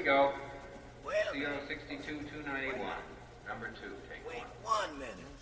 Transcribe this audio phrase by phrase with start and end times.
[0.00, 0.32] we go.
[1.04, 2.78] Well, 062-291.
[3.46, 4.88] Number two, take Wait one.
[4.88, 5.39] one minute.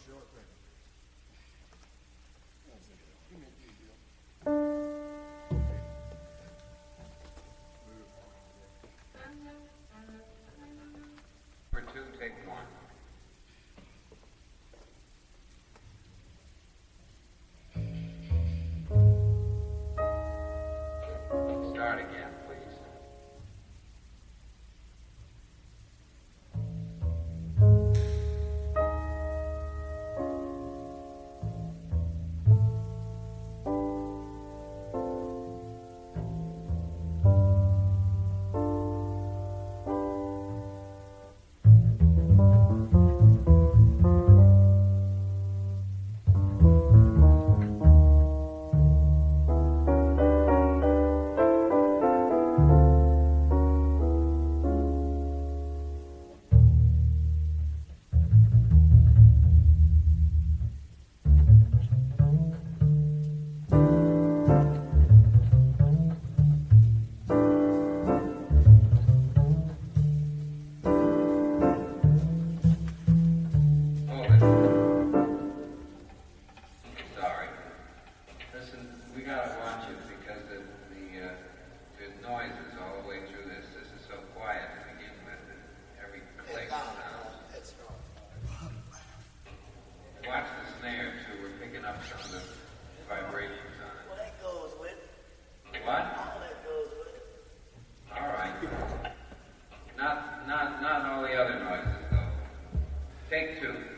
[103.31, 103.98] Take two.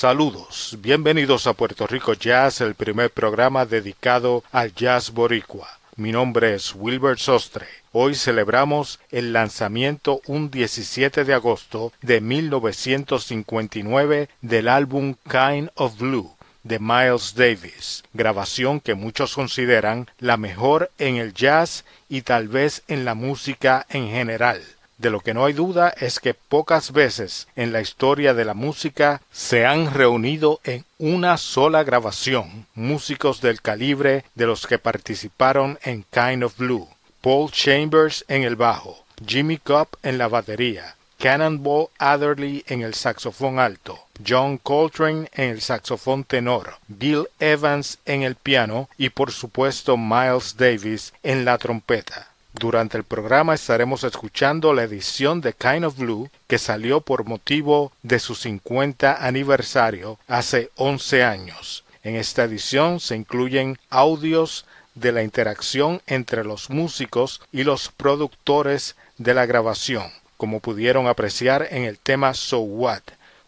[0.00, 5.68] Saludos, bienvenidos a Puerto Rico Jazz, el primer programa dedicado al jazz boricua.
[5.96, 7.66] Mi nombre es Wilbert Sostre.
[7.92, 16.34] Hoy celebramos el lanzamiento un 17 de agosto de 1959 del álbum Kind of Blue
[16.62, 22.84] de Miles Davis, grabación que muchos consideran la mejor en el jazz y tal vez
[22.88, 24.62] en la música en general.
[25.00, 28.52] De lo que no hay duda es que pocas veces en la historia de la
[28.52, 35.78] música se han reunido en una sola grabación músicos del calibre de los que participaron
[35.84, 36.86] en Kind of Blue.
[37.22, 43.58] Paul Chambers en el bajo, Jimmy Cobb en la batería, Cannonball Adderley en el saxofón
[43.58, 49.96] alto, John Coltrane en el saxofón tenor, Bill Evans en el piano y por supuesto
[49.96, 52.29] Miles Davis en la trompeta.
[52.52, 57.92] Durante el programa estaremos escuchando la edición de Kind of Blue que salió por motivo
[58.02, 61.84] de su 50 aniversario hace 11 años.
[62.02, 64.64] En esta edición se incluyen audios
[64.94, 71.68] de la interacción entre los músicos y los productores de la grabación, como pudieron apreciar
[71.70, 73.02] en el tema So What,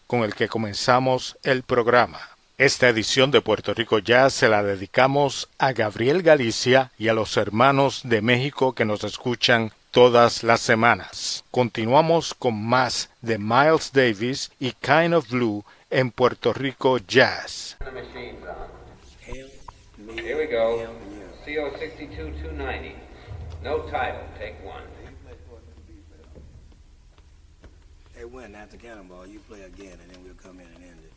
[0.07, 2.32] con el que comenzamos el programa.
[2.63, 7.37] Esta edición de Puerto Rico Jazz se la dedicamos a Gabriel Galicia y a los
[7.37, 11.43] hermanos de México que nos escuchan todas las semanas.
[11.51, 17.79] Continuamos con más de Miles Davis y Kind of Blue en Puerto Rico Jazz.
[20.15, 20.87] Here we go.
[21.45, 22.95] CO 62-290.
[23.65, 24.23] No title.
[24.39, 24.85] Take one.
[28.15, 31.12] Hey, when after Cannonball, you play again, and then we'll come in and end it.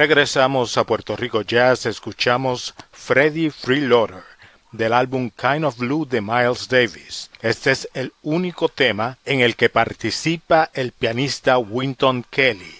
[0.00, 4.22] Regresamos a Puerto Rico Jazz, escuchamos Freddie Freeloader
[4.72, 7.30] del álbum Kind of Blue de Miles Davis.
[7.42, 12.76] Este es el único tema en el que participa el pianista Winton Kelly.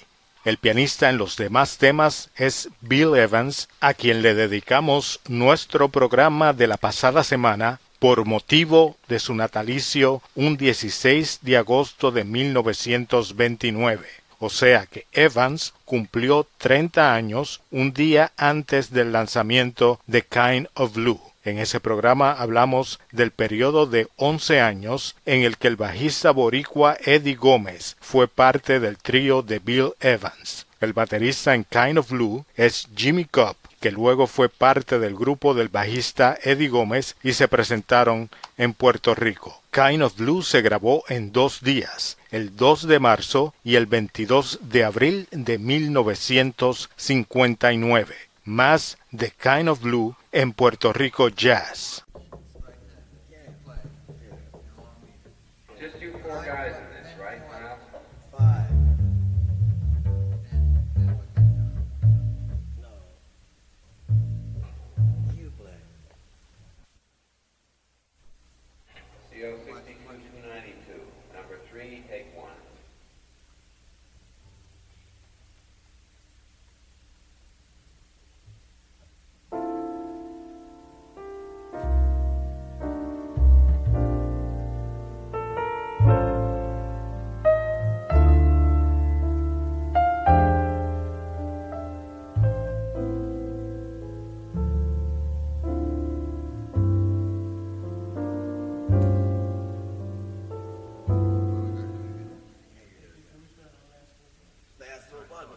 [0.47, 6.55] El pianista en los demás temas es Bill Evans, a quien le dedicamos nuestro programa
[6.55, 14.09] de la pasada semana por motivo de su natalicio un 16 de agosto de 1929.
[14.41, 20.95] O sea que Evans cumplió 30 años un día antes del lanzamiento de Kind of
[20.95, 21.21] Blue.
[21.45, 26.97] En ese programa hablamos del periodo de 11 años en el que el bajista boricua
[27.05, 30.67] Eddie Gómez fue parte del trío de Bill Evans.
[30.81, 35.53] El baterista en Kind of Blue es Jimmy Cobb, que luego fue parte del grupo
[35.53, 39.60] del bajista Eddie Gómez y se presentaron en Puerto Rico.
[39.71, 44.59] Kind of Blue se grabó en dos días, el 2 de marzo y el 22
[44.63, 48.17] de abril de 1959.
[48.45, 52.05] Más de Kind of Blue en Puerto Rico Jazz.
[55.79, 56.80] Just you four guys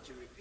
[0.05, 0.32] four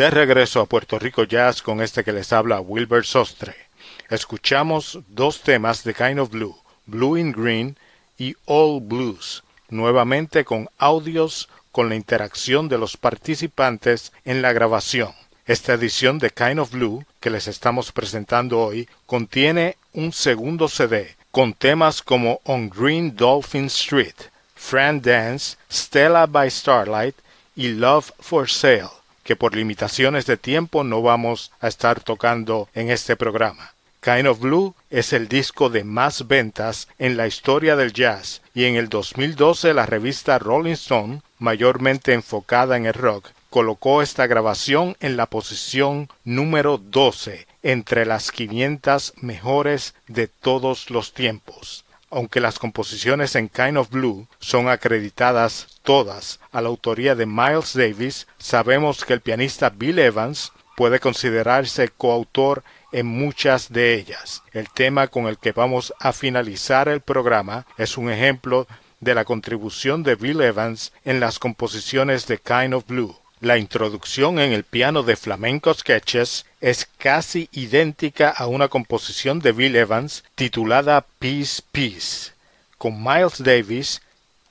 [0.00, 3.54] De regreso a Puerto Rico Jazz con este que les habla Wilbur Sostre.
[4.08, 7.76] Escuchamos dos temas de Kind of Blue, Blue in Green
[8.16, 15.12] y All Blues, nuevamente con audios con la interacción de los participantes en la grabación.
[15.44, 21.14] Esta edición de Kind of Blue que les estamos presentando hoy contiene un segundo CD
[21.30, 24.16] con temas como On Green Dolphin Street,
[24.54, 27.16] Friend Dance, Stella by Starlight
[27.54, 28.99] y Love for Sale,
[29.30, 33.74] que por limitaciones de tiempo no vamos a estar tocando en este programa.
[34.00, 38.64] Kind of Blue es el disco de más ventas en la historia del jazz y
[38.64, 44.96] en el 2012 la revista Rolling Stone, mayormente enfocada en el rock, colocó esta grabación
[44.98, 51.84] en la posición número 12 entre las 500 mejores de todos los tiempos.
[52.10, 57.74] Aunque las composiciones en Kind of Blue son acreditadas todas a la autoría de Miles
[57.74, 64.42] Davis, sabemos que el pianista Bill Evans puede considerarse coautor en muchas de ellas.
[64.52, 68.66] El tema con el que vamos a finalizar el programa es un ejemplo
[68.98, 73.19] de la contribución de Bill Evans en las composiciones de Kind of Blue.
[73.40, 79.52] La introducción en el piano de Flamenco Sketches es casi idéntica a una composición de
[79.52, 82.32] Bill Evans titulada Peace Peace,
[82.76, 84.02] con Miles Davis,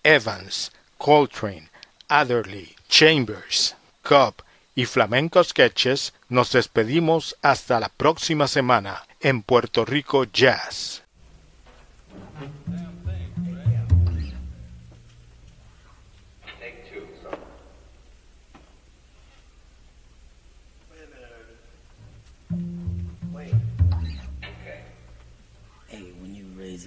[0.02, 1.70] Evans, Coltrane,
[2.08, 4.34] Adderley, Chambers, Cobb
[4.74, 11.04] y Flamenco Sketches, nos despedimos hasta la próxima semana en Puerto Rico Jazz.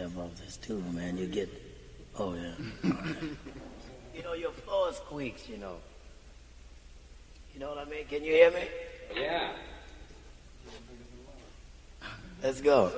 [0.00, 1.16] Up off this too, man.
[1.16, 1.48] You get,
[2.18, 2.52] oh yeah.
[4.14, 5.76] you know, your floor squeaks, you know.
[7.54, 8.06] You know what I mean?
[8.06, 8.68] Can you hear me?
[9.14, 9.52] Yeah.
[12.42, 12.90] Let's go.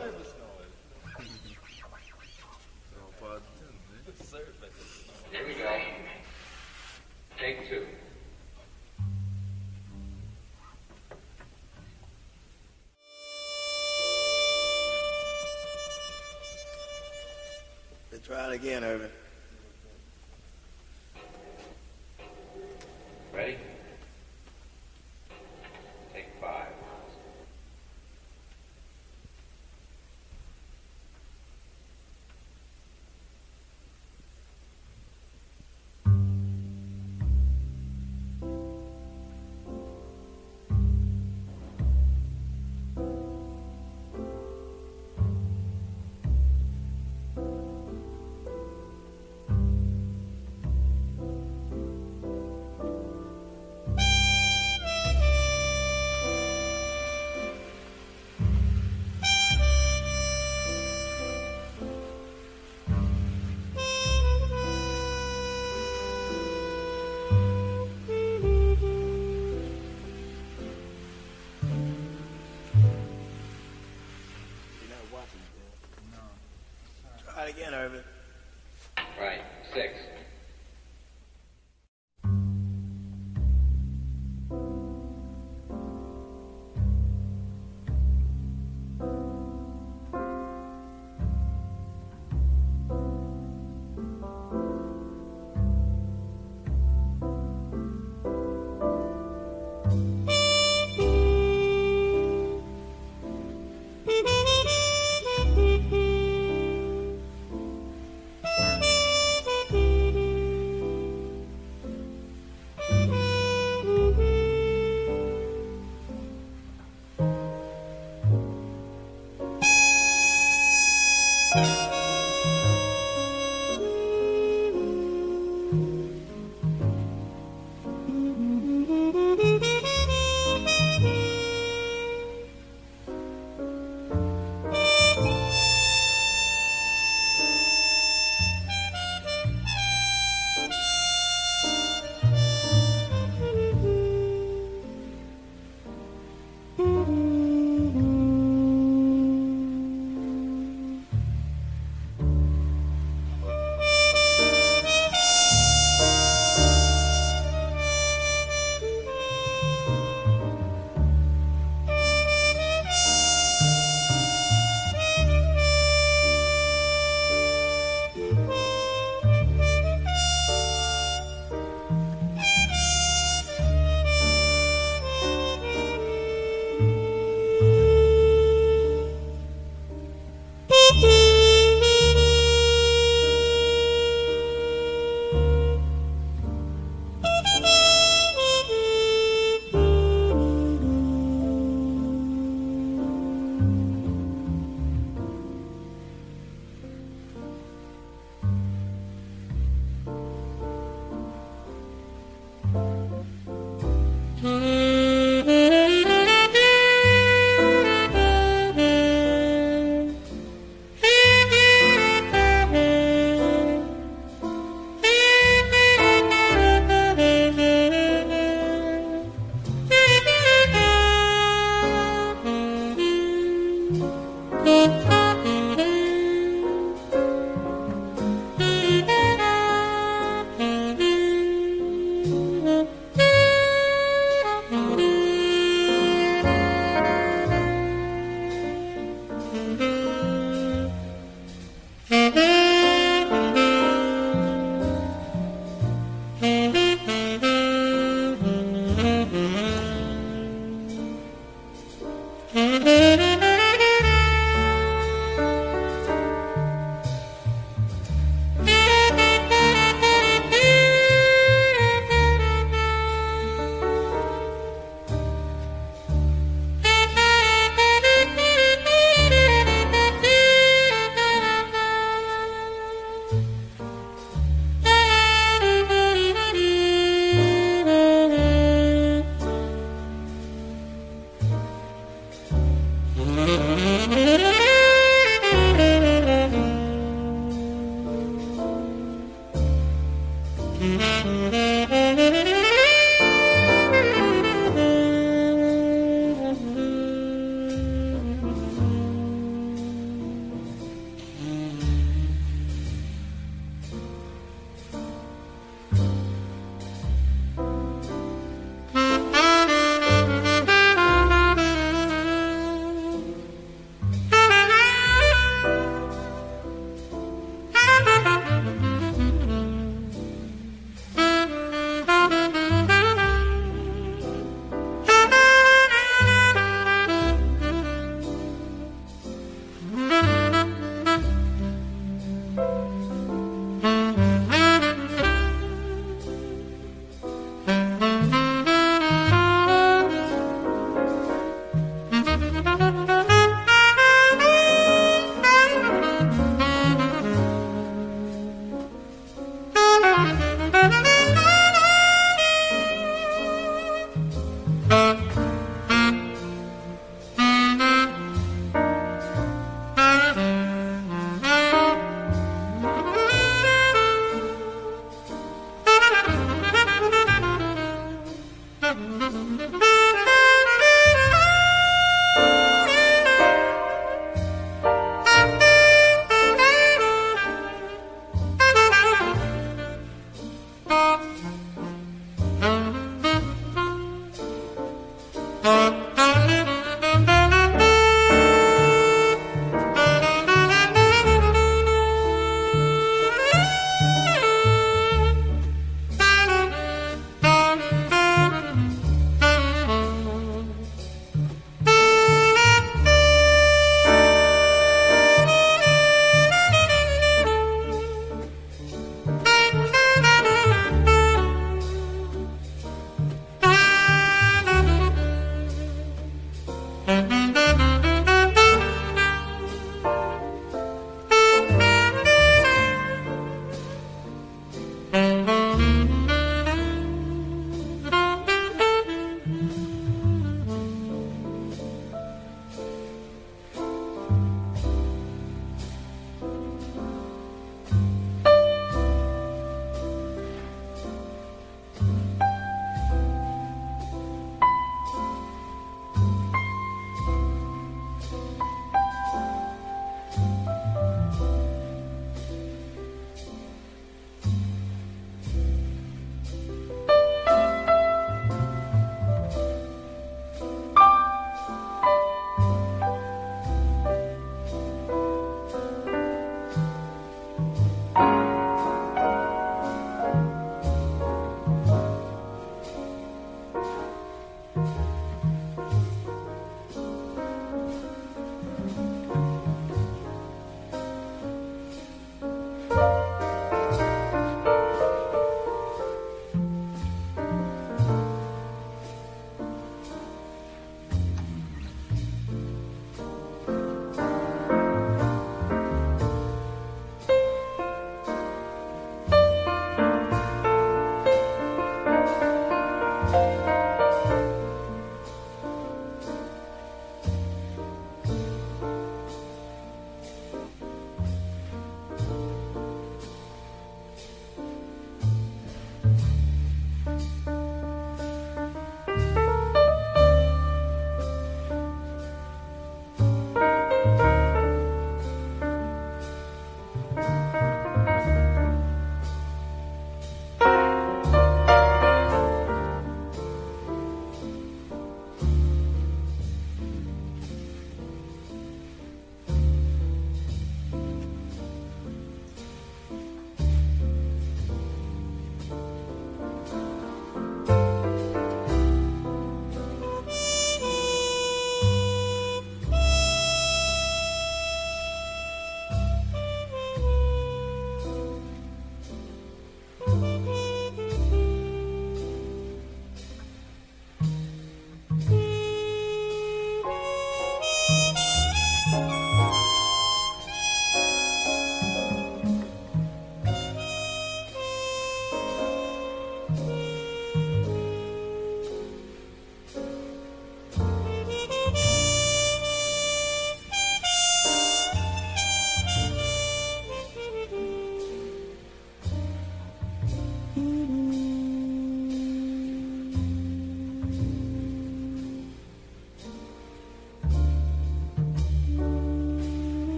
[77.44, 78.13] Try it again, Irvin.